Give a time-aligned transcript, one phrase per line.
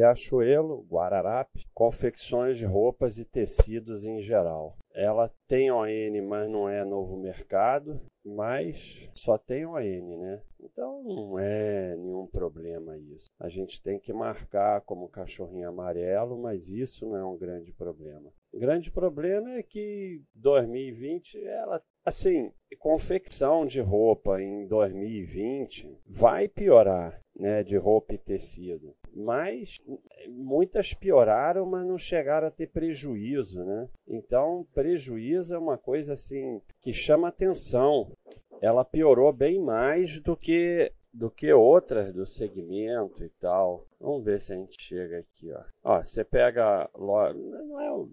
[0.00, 4.78] Riachuelo, Guararapes, confecções de roupas e tecidos em geral.
[4.94, 5.86] Ela tem ON,
[6.26, 10.42] mas não é novo mercado, mas só tem ON, né?
[10.58, 13.28] Então não é nenhum problema isso.
[13.38, 18.32] A gente tem que marcar como cachorrinho amarelo, mas isso não é um grande problema.
[18.52, 27.20] O grande problema é que 2020 ela assim, confecção de roupa em 2020 vai piorar,
[27.36, 28.96] né, de roupa e tecido.
[29.14, 29.78] Mas
[30.28, 33.88] muitas pioraram, mas não chegaram a ter prejuízo, né?
[34.06, 38.10] Então, prejuízo é uma coisa assim que chama atenção.
[38.60, 43.84] Ela piorou bem mais do que do que outras do segmento e tal.
[43.98, 45.64] Vamos ver se a gente chega aqui, ó.
[45.82, 48.08] Ó, você pega não é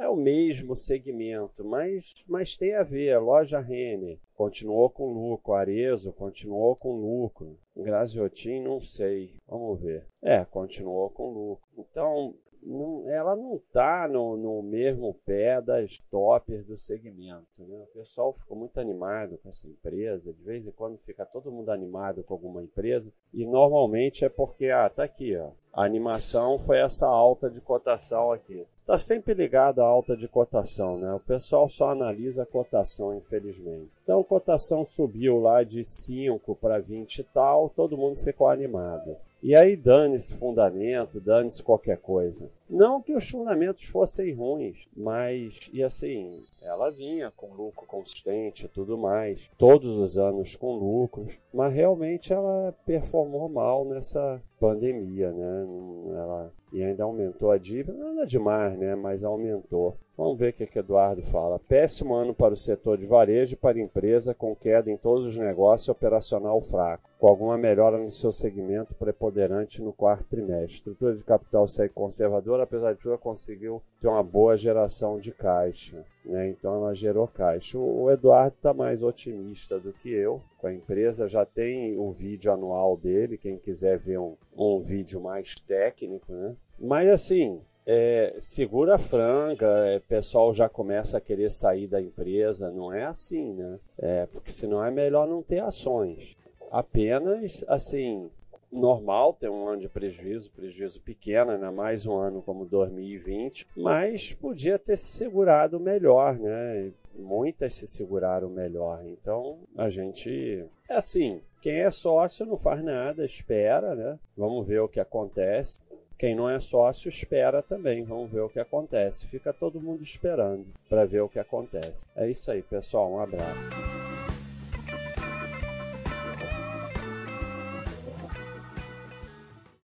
[0.00, 3.18] é o mesmo segmento, mas, mas tem a ver.
[3.18, 10.06] Loja Renner continuou com lucro, Arezo continuou com lucro, Graziotin não sei, vamos ver.
[10.22, 11.68] É, continuou com lucro.
[11.76, 12.34] Então,
[12.66, 17.46] não, ela não está no, no mesmo pé das toppers do segmento.
[17.58, 17.82] Né?
[17.82, 21.70] O pessoal ficou muito animado com essa empresa, de vez em quando fica todo mundo
[21.70, 26.78] animado com alguma empresa, e normalmente é porque, ah, tá aqui, ó, a animação foi
[26.78, 28.66] essa alta de cotação aqui.
[28.80, 31.14] Está sempre ligado à alta de cotação, né?
[31.14, 33.88] O pessoal só analisa a cotação, infelizmente.
[34.02, 39.16] Então, a cotação subiu lá de 5 para 20 e tal, todo mundo ficou animado.
[39.42, 42.50] E aí dane-se fundamento, dane-se qualquer coisa.
[42.70, 48.68] Não que os fundamentos fossem ruins, mas, e assim, ela vinha com lucro consistente e
[48.68, 55.66] tudo mais, todos os anos com lucros, mas realmente ela performou mal nessa pandemia, né?
[56.14, 58.94] Ela, e ainda aumentou a dívida, nada demais, né?
[58.94, 59.96] Mas aumentou.
[60.20, 61.58] Vamos ver o que, que Eduardo fala.
[61.58, 65.24] Péssimo ano para o setor de varejo e para a empresa, com queda em todos
[65.24, 70.74] os negócios operacional fraco, com alguma melhora no seu segmento preponderante no quarto trimestre.
[70.74, 76.04] Estrutura de capital segue conservadora, apesar de tudo, conseguiu ter uma boa geração de caixa.
[76.22, 76.50] Né?
[76.50, 77.78] Então ela gerou caixa.
[77.78, 80.42] O Eduardo está mais otimista do que eu.
[80.58, 85.18] Com a empresa já tem o vídeo anual dele, quem quiser ver um, um vídeo
[85.18, 86.54] mais técnico, né?
[86.78, 92.70] Mas assim, é, segura a franga, é, pessoal já começa a querer sair da empresa,
[92.70, 93.78] não é assim, né?
[93.98, 96.36] É, porque senão é melhor não ter ações.
[96.70, 98.30] Apenas, assim,
[98.70, 104.32] normal ter um ano de prejuízo, prejuízo pequeno, ainda mais um ano como 2020, mas
[104.32, 106.92] podia ter se segurado melhor, né?
[107.18, 109.04] Muitas se seguraram melhor.
[109.04, 114.18] Então, a gente é assim, quem é sócio não faz nada, espera, né?
[114.36, 115.80] Vamos ver o que acontece.
[116.20, 119.26] Quem não é sócio espera também, vamos ver o que acontece.
[119.26, 122.06] Fica todo mundo esperando para ver o que acontece.
[122.14, 123.10] É isso aí, pessoal.
[123.10, 123.99] Um abraço.